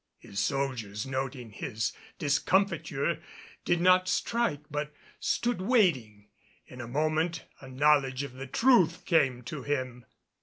[0.17, 3.21] His soldiers, noting his discomfiture,
[3.65, 6.25] did not strike, but stood waiting.
[6.65, 10.07] In a moment a knowledge of the truth came to him.